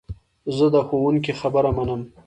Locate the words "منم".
1.77-2.01